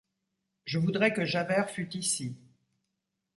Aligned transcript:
Je 0.65 0.79
voudrais 0.79 1.13
que 1.13 1.25
Javert 1.25 1.69
fût 1.69 1.87
ici. 1.95 2.35